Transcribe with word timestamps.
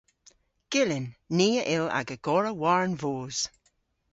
Gyllyn. 0.71 1.05
Ni 1.35 1.49
a 1.61 1.63
yll 1.75 1.93
aga 1.99 2.15
gorra 2.25 2.51
war 2.61 2.79
an 2.85 2.93
voos. 3.01 3.37